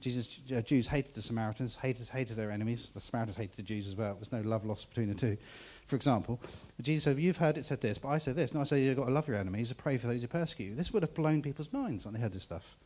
[0.00, 2.90] Jesus, uh, Jews hated the Samaritans, hated, hated their enemies.
[2.92, 4.14] The Samaritans hated the Jews as well.
[4.14, 5.38] There's no love lost between the two
[5.86, 6.40] for example,
[6.80, 8.50] Jesus said, You've heard it said this, but I said this.
[8.50, 10.74] And I say you've got to love your enemies pray for those who persecute you.
[10.74, 12.76] This would have blown people's minds when they heard this stuff.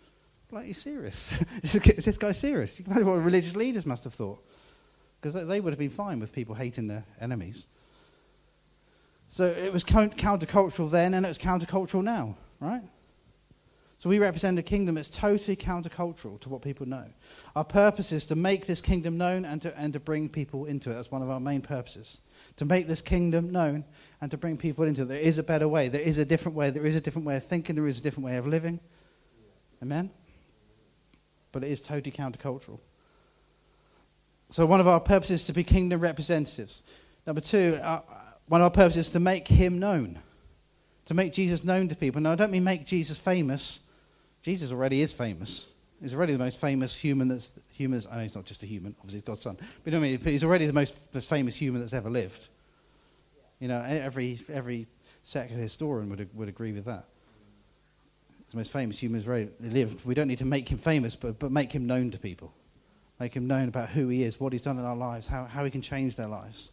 [0.52, 1.42] Like, you serious?
[1.62, 2.78] is this guy serious?
[2.78, 4.44] You can imagine what religious leaders must have thought.
[5.20, 7.66] Because they would have been fine with people hating their enemies.
[9.28, 12.82] So it was countercultural then, and it was countercultural now, right?
[13.98, 17.04] So we represent a kingdom that's totally countercultural to what people know.
[17.54, 20.90] Our purpose is to make this kingdom known and to, and to bring people into
[20.90, 20.94] it.
[20.94, 22.20] That's one of our main purposes
[22.56, 23.84] to make this kingdom known
[24.20, 25.06] and to bring people into it.
[25.06, 25.88] There is a better way.
[25.88, 26.70] There is a different way.
[26.70, 27.74] There is a different way of thinking.
[27.74, 28.80] There is a different way of living.
[29.82, 30.10] Amen?
[31.52, 32.78] But it is totally countercultural.
[34.50, 36.82] So, one of our purposes is to be kingdom representatives.
[37.26, 38.02] Number two, uh,
[38.48, 40.18] one of our purposes is to make him known,
[41.06, 42.20] to make Jesus known to people.
[42.20, 43.80] Now, I don't mean make Jesus famous.
[44.42, 45.68] Jesus already is famous.
[46.00, 48.06] He's already the most famous human that's humans.
[48.10, 50.10] I know he's not just a human, obviously he's God's son, but you know I
[50.10, 52.48] mean, he's already the most, most famous human that's ever lived.
[53.58, 54.86] You know, every every
[55.22, 57.04] secular historian would would agree with that.
[58.50, 60.04] The most famous human that's lived.
[60.04, 62.52] We don't need to make him famous, but but make him known to people,
[63.18, 65.64] make him known about who he is, what he's done in our lives, how how
[65.64, 66.70] he can change their lives,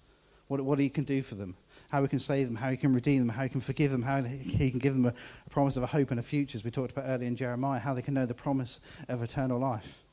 [0.48, 1.56] what what he can do for them
[1.90, 4.02] how he can save them, how he can redeem them, how he can forgive them,
[4.02, 5.14] how he can give them a,
[5.46, 7.80] a promise of a hope and a future, as we talked about earlier in Jeremiah,
[7.80, 10.04] how they can know the promise of eternal life.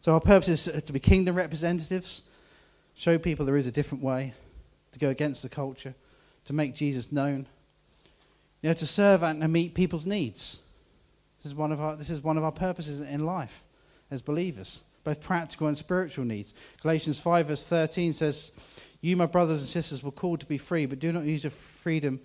[0.00, 2.22] So our purpose is uh, to be kingdom representatives,
[2.94, 4.34] show people there is a different way,
[4.92, 5.94] to go against the culture,
[6.46, 7.46] to make Jesus known,
[8.62, 10.62] you know, to serve and to meet people's needs.
[11.42, 13.62] This is one of our, this is one of our purposes in life
[14.10, 16.54] as believers, both practical and spiritual needs.
[16.80, 18.52] Galatians 5, verse 13 says,
[19.04, 21.50] you, my brothers and sisters, were called to be free, but do not use your
[21.50, 22.20] freedom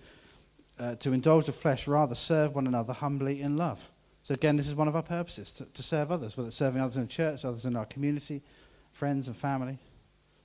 [0.78, 3.90] uh, to indulge the flesh, rather serve one another humbly in love.
[4.22, 6.80] So, again, this is one of our purposes to, to serve others, whether it's serving
[6.80, 8.42] others in church, others in our community,
[8.92, 9.78] friends and family,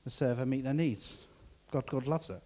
[0.04, 1.24] to serve and meet their needs.
[1.71, 2.41] God, God loves it.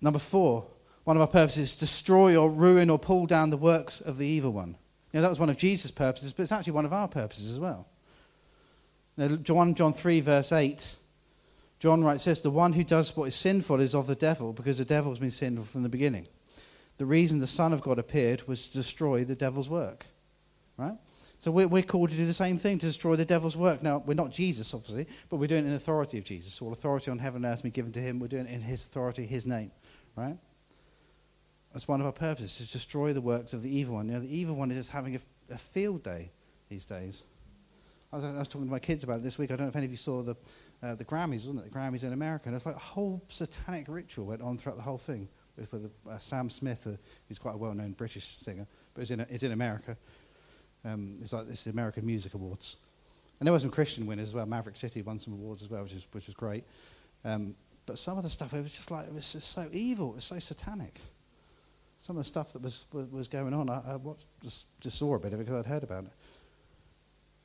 [0.00, 0.66] Number four,
[1.04, 4.26] one of our purposes is destroy or ruin or pull down the works of the
[4.26, 4.76] evil one.
[5.12, 7.52] You know, that was one of Jesus' purposes, but it's actually one of our purposes
[7.52, 7.86] as well.
[9.16, 10.96] Now, John, John 3, verse 8
[11.82, 14.78] John writes says, The one who does what is sinful is of the devil, because
[14.78, 16.28] the devil has been sinful from the beginning.
[16.98, 20.06] The reason the Son of God appeared was to destroy the devil's work.
[20.76, 20.96] Right?
[21.40, 23.82] So we're, we're called to do the same thing, to destroy the devil's work.
[23.82, 26.62] Now, we're not Jesus, obviously, but we're doing it in authority of Jesus.
[26.62, 28.20] All authority on heaven and earth has been given to him.
[28.20, 29.72] We're doing it in his authority, his name.
[30.14, 30.38] Right?
[31.72, 34.06] That's one of our purposes, to destroy the works of the evil one.
[34.06, 35.20] You know, the evil one is just having a,
[35.52, 36.30] a field day
[36.68, 37.24] these days.
[38.12, 39.50] I was, I was, talking to my kids about it this week.
[39.50, 40.36] I don't know if any of you saw the,
[40.82, 41.72] uh, the Grammys, wasn't it?
[41.72, 42.48] The Grammys in America.
[42.48, 45.90] And it's like a whole satanic ritual went on throughout the whole thing with, with
[46.10, 46.92] uh, Sam Smith, uh,
[47.28, 49.96] who's quite a well-known British singer, but is in, is in America.
[50.84, 52.76] Um, it's like this is American Music Awards.
[53.38, 54.46] And there were some Christian winners as well.
[54.46, 56.64] Maverick City won some awards as well, which is which was great.
[57.24, 57.54] Um,
[57.86, 60.16] but some of the stuff it was just like it was just so evil, it
[60.16, 61.00] was so satanic.
[61.98, 64.98] Some of the stuff that was was, was going on, I, I watched, just just
[64.98, 66.12] saw a bit of it because I'd heard about it.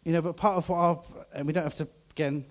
[0.03, 1.01] You know, but part of what our,
[1.33, 2.45] and we don't have to again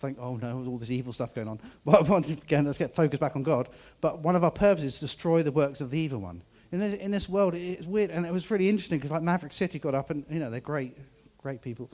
[0.00, 1.60] think, oh no, all this evil stuff going on.
[1.84, 3.68] But once again, let's get focused back on God.
[4.00, 6.42] But one of our purposes is to destroy the works of the evil one.
[6.72, 9.52] In this, in this world, it's weird, and it was really interesting because like Maverick
[9.52, 10.96] City got up, and you know they're great,
[11.38, 11.90] great people,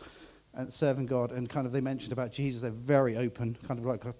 [0.54, 2.60] and serving God, and kind of they mentioned about Jesus.
[2.60, 4.14] They're very open, kind of like a,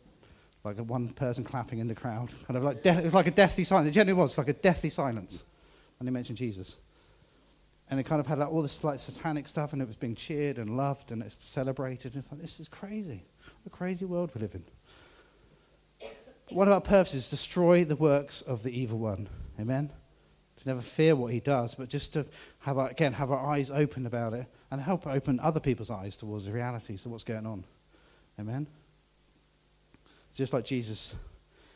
[0.64, 3.27] like a one person clapping in the crowd, kind of like death, it was like
[3.27, 3.88] a deathly silence.
[3.88, 5.44] It genuinely was like a deathly silence,
[5.99, 6.79] and they mentioned Jesus
[7.88, 10.14] and it kind of had like all this like satanic stuff, and it was being
[10.14, 12.14] cheered and loved, and it's celebrated.
[12.14, 13.22] And it's like this is crazy.
[13.66, 14.64] A crazy world we live in.
[16.50, 19.29] one of our purposes is destroy the works of the evil one.
[19.59, 19.90] Amen?
[20.59, 22.24] To never fear what he does, but just to
[22.61, 26.16] have our, again have our eyes open about it and help open other people's eyes
[26.16, 27.64] towards the realities of what's going on.
[28.38, 28.68] Amen?
[30.33, 31.16] Just like Jesus,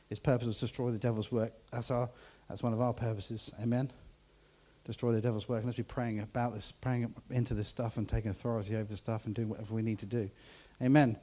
[0.08, 1.52] his purpose was to destroy the devil's work.
[1.72, 2.08] That's our
[2.48, 3.52] that's one of our purposes.
[3.60, 3.90] Amen?
[4.84, 5.58] Destroy the devil's work.
[5.58, 9.26] And let's be praying about this, praying into this stuff and taking authority over stuff
[9.26, 10.30] and doing whatever we need to do.
[10.82, 11.16] Amen.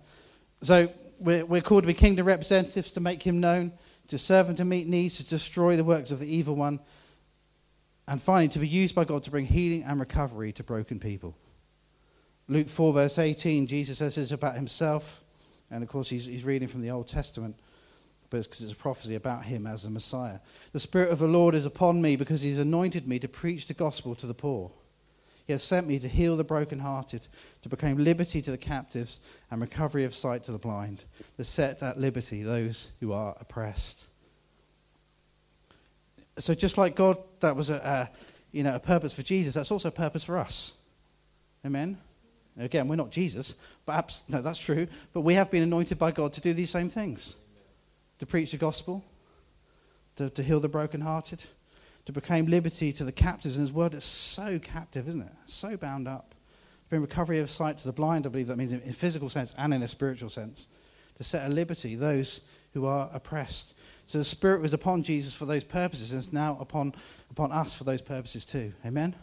[0.61, 0.89] So
[1.19, 3.73] we're, we're called to be kingdom representatives to make him known,
[4.07, 6.79] to serve and to meet needs, to destroy the works of the evil one,
[8.07, 11.35] and finally to be used by God to bring healing and recovery to broken people.
[12.47, 15.23] Luke 4, verse 18, Jesus says this about himself,
[15.69, 17.57] and of course he's, he's reading from the Old Testament,
[18.29, 20.39] but it's because it's a prophecy about him as the Messiah.
[20.71, 23.73] The Spirit of the Lord is upon me because he's anointed me to preach the
[23.73, 24.71] gospel to the poor.
[25.47, 27.25] He has sent me to heal the brokenhearted,
[27.61, 31.05] to proclaim liberty to the captives and recovery of sight to the blind,
[31.37, 34.07] to set at liberty those who are oppressed.
[36.37, 38.09] So, just like God, that was a, a
[38.51, 40.75] you know, a purpose for Jesus, that's also a purpose for us.
[41.65, 41.97] Amen?
[42.59, 43.55] Again, we're not Jesus,
[43.85, 44.87] but no, that's true.
[45.13, 47.37] But we have been anointed by God to do these same things
[48.19, 49.05] to preach the gospel,
[50.15, 51.45] to, to heal the brokenhearted,
[52.07, 53.57] to proclaim liberty to the captives.
[53.57, 55.31] And his word is so captive, isn't it?
[55.45, 56.29] So bound up.
[56.29, 59.53] To bring recovery of sight to the blind, I believe that means in physical sense
[59.57, 60.67] and in a spiritual sense.
[61.17, 62.41] To set at liberty those
[62.73, 63.73] who are oppressed.
[64.05, 66.95] So the Spirit was upon Jesus for those purposes, and it's now upon,
[67.29, 68.71] upon us for those purposes too.
[68.85, 69.13] Amen?
[69.13, 69.15] Amen?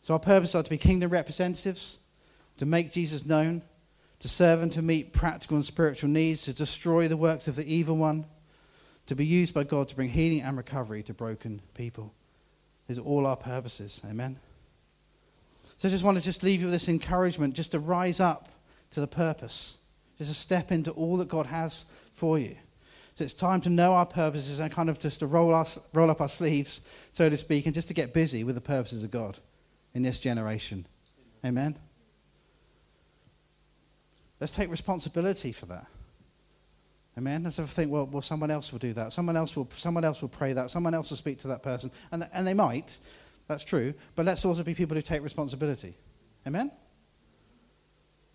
[0.00, 1.98] So our purpose are to be kingdom representatives,
[2.56, 3.60] to make Jesus known,
[4.20, 7.70] to serve and to meet practical and spiritual needs, to destroy the works of the
[7.70, 8.24] evil one,
[9.06, 12.12] to be used by God to bring healing and recovery to broken people.
[12.88, 14.00] These are all our purposes.
[14.08, 14.38] Amen.
[15.76, 18.48] So I just want to just leave you with this encouragement just to rise up
[18.90, 19.78] to the purpose,
[20.18, 22.56] just to step into all that God has for you.
[23.16, 26.10] So it's time to know our purposes and kind of just to roll, us, roll
[26.10, 29.10] up our sleeves, so to speak, and just to get busy with the purposes of
[29.10, 29.38] God.
[29.96, 30.86] in this generation.
[31.42, 31.74] Amen.
[34.38, 35.86] Let's take responsibility for that.
[37.18, 37.44] Amen.
[37.44, 39.12] Let's ever think, well, well, someone else will do that.
[39.12, 40.70] Someone else will, someone else will pray that.
[40.70, 41.90] Someone else will speak to that person.
[42.12, 42.98] And, and they might.
[43.48, 43.94] That's true.
[44.14, 45.96] But let's also be people who take responsibility.
[46.46, 46.70] Amen?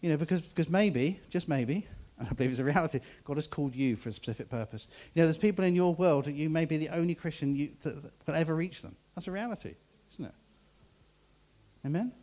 [0.02, 1.86] You know, because, because maybe, just maybe,
[2.18, 4.88] and I believe it's a reality, God has called you for a specific purpose.
[5.14, 7.72] You know, there's people in your world that you may be the only Christian you,
[7.84, 8.96] that, that will ever reach them.
[9.16, 9.76] That's a reality,
[10.14, 10.34] isn't it?
[11.86, 12.14] Amen?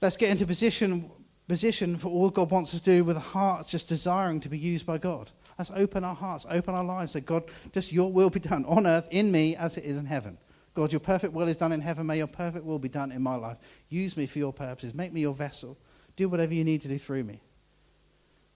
[0.00, 1.08] Let's get into position
[1.48, 4.86] position for all God wants us to do with hearts just desiring to be used
[4.86, 5.30] by God.
[5.58, 8.86] Let's open our hearts, open our lives, that God, just your will be done on
[8.86, 10.38] earth in me as it is in heaven.
[10.74, 12.06] God, your perfect will is done in heaven.
[12.06, 13.58] May your perfect will be done in my life.
[13.90, 14.94] Use me for your purposes.
[14.94, 15.76] Make me your vessel.
[16.16, 17.40] Do whatever you need to do through me.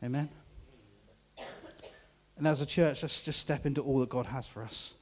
[0.03, 0.29] Amen.
[2.38, 4.94] And as a church, let's just step into all that God has for us.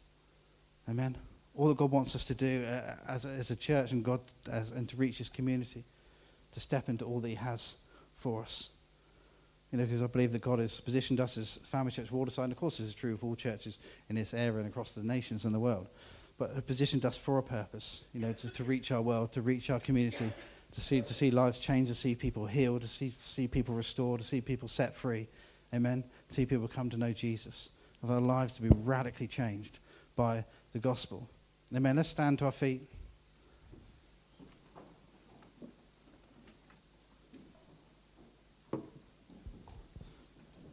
[0.88, 1.16] Amen.
[1.54, 4.20] All that God wants us to do uh, as, a, as a church and God
[4.50, 5.84] as, and to reach His community,
[6.54, 7.76] to step into all that He has
[8.16, 8.70] for us.
[9.70, 12.52] You know, because I believe that God has positioned us as Family Church Waterside, and
[12.52, 15.44] of course this is true of all churches in this area and across the nations
[15.44, 15.88] and the world,
[16.38, 19.70] but positioned us for a purpose, you know, to, to reach our world, to reach
[19.70, 20.32] our community,
[20.72, 24.20] to see, to see lives change, to see people healed, to see, see people restored,
[24.20, 25.28] to see people set free.
[25.72, 26.04] Amen.
[26.28, 27.70] To see people come to know Jesus,
[28.02, 29.80] of our lives to be radically changed
[30.14, 31.28] by the gospel.
[31.74, 31.96] Amen.
[31.96, 32.88] Let's stand to our feet.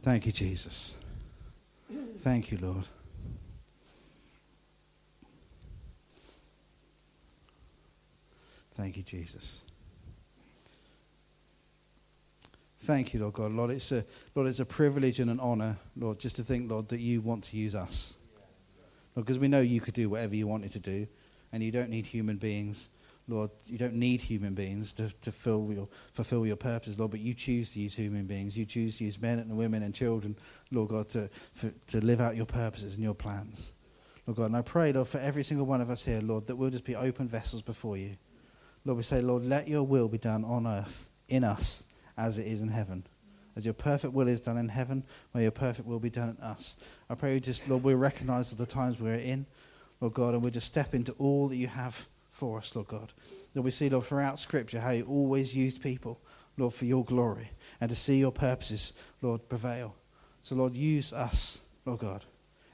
[0.02, 0.96] Thank you, Jesus.
[2.18, 2.84] Thank you, Lord.
[8.74, 9.62] Thank you, Jesus.
[12.80, 13.52] Thank you, Lord God.
[13.52, 16.88] Lord, it's a, Lord, it's a privilege and an honor, Lord, just to think, Lord,
[16.88, 18.16] that you want to use us.
[19.14, 21.06] Lord, because we know you could do whatever you wanted to do,
[21.52, 22.88] and you don't need human beings.
[23.32, 27.20] Lord, you don't need human beings to, to fill your, fulfill your purposes, Lord, but
[27.20, 28.56] you choose to use human beings.
[28.56, 30.36] You choose to use men and women and children,
[30.70, 33.72] Lord God, to, for, to live out your purposes and your plans.
[34.26, 36.56] Lord God, and I pray, Lord, for every single one of us here, Lord, that
[36.56, 38.16] we'll just be open vessels before you.
[38.84, 41.84] Lord, we say, Lord, let your will be done on earth, in us,
[42.18, 43.06] as it is in heaven.
[43.56, 46.44] As your perfect will is done in heaven, may your perfect will be done in
[46.44, 46.76] us.
[47.08, 49.46] I pray, just, Lord, we recognize the times we're in,
[50.00, 52.06] Lord God, and we just step into all that you have
[52.42, 53.12] for us, Lord God.
[53.54, 56.18] That we see, Lord, throughout Scripture how you always used people,
[56.58, 59.94] Lord, for your glory and to see your purposes, Lord, prevail.
[60.40, 62.24] So, Lord, use us, Lord God,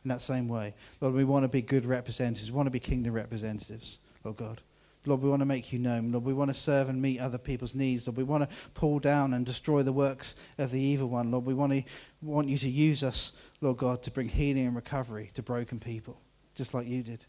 [0.04, 0.74] in that same way.
[1.02, 2.50] Lord, we want to be good representatives.
[2.50, 4.62] We want to be kingdom representatives, Lord God.
[5.04, 6.12] Lord, we want to make you known.
[6.12, 8.06] Lord, we want to serve and meet other people's needs.
[8.06, 11.30] Lord, we want to pull down and destroy the works of the evil one.
[11.30, 11.82] Lord, we want, to,
[12.22, 16.18] want you to use us, Lord God, to bring healing and recovery to broken people,
[16.54, 17.26] just like you did.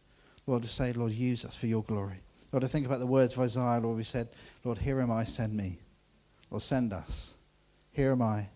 [0.48, 2.22] Lord, to say, Lord, use us for your glory.
[2.52, 4.30] Lord, I think about the words of Isaiah, Lord, we said,
[4.64, 5.80] Lord, here am I, send me.
[6.50, 7.36] Lord, send us.
[7.92, 8.48] Here am I.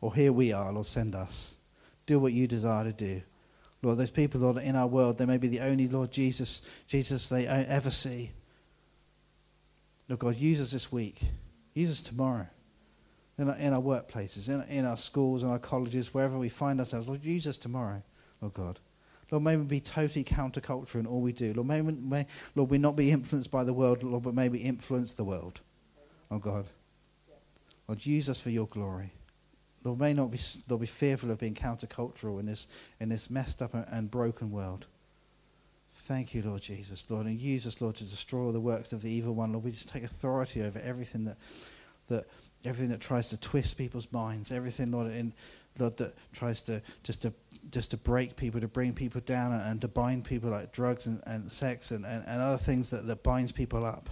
[0.00, 1.56] Or here we are, Lord, send us.
[2.06, 3.22] Do what you desire to do.
[3.82, 7.28] Lord, those people, Lord, in our world, they may be the only Lord Jesus, Jesus
[7.28, 8.30] they ever see.
[10.08, 11.20] Lord God, use us this week.
[11.74, 12.46] Use us tomorrow.
[13.38, 16.78] In our, in our workplaces, in, in our schools, in our colleges, wherever we find
[16.78, 17.08] ourselves.
[17.08, 18.02] Lord, use us tomorrow,
[18.40, 18.80] Lord God.
[19.30, 21.52] Lord, may we be totally counterculture in all we do.
[21.54, 24.48] Lord, may, we, may Lord, we not be influenced by the world, Lord, but may
[24.48, 25.60] we influence the world.
[26.30, 26.66] Oh God.
[27.88, 29.12] Lord, use us for your glory.
[29.82, 30.38] Lord, may not be,
[30.68, 32.66] Lord, be fearful of being countercultural in this,
[33.00, 34.86] in this messed up and broken world.
[35.94, 39.10] Thank you, Lord Jesus, Lord, and use us, Lord, to destroy the works of the
[39.10, 39.52] evil one.
[39.52, 41.36] Lord, we just take authority over everything that,
[42.08, 42.26] that
[42.64, 45.32] everything that tries to twist people's minds, everything, Lord, in,
[45.78, 47.32] Lord, that tries to just to
[47.70, 51.06] just to break people, to bring people down, and, and to bind people like drugs
[51.06, 54.10] and, and sex and, and, and other things that, that binds people up.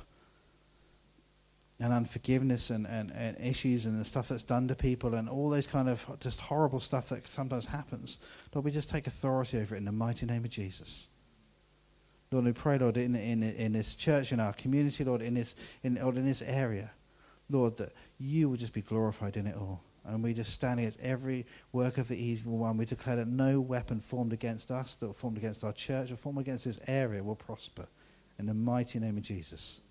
[1.81, 5.49] And unforgiveness and, and, and issues and the stuff that's done to people and all
[5.49, 8.19] those kind of just horrible stuff that sometimes happens.
[8.53, 11.07] Lord, we just take authority over it in the mighty name of Jesus.
[12.33, 15.55] Lord, we pray, Lord, in, in, in this church, in our community, Lord, in this,
[15.83, 16.91] in, Lord, in this area,
[17.49, 19.81] Lord, that you will just be glorified in it all.
[20.09, 22.79] And we just stand against every work of the evil one.
[22.79, 26.41] We declare that no weapon formed against us, that formed against our church, or formed
[26.41, 27.87] against this area will prosper.
[28.39, 29.83] In the mighty name of Jesus.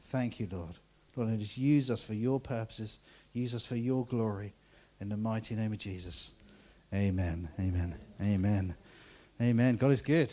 [0.00, 0.78] Thank you, Lord.
[1.16, 3.00] Lord, and just use us for your purposes.
[3.32, 4.54] Use us for your glory.
[5.00, 6.32] In the mighty name of Jesus.
[6.94, 7.48] Amen.
[7.58, 7.96] Amen.
[8.22, 8.74] Amen.
[9.40, 9.76] Amen.
[9.76, 10.32] God is good.